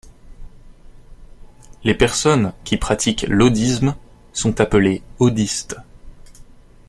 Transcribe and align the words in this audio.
Les 1.83 1.93
personnes 1.93 2.53
qui 2.63 2.77
pratiquent 2.77 3.27
l'audisme 3.29 3.93
sont 4.33 4.59
appelés 4.59 5.03
audistes. 5.19 5.75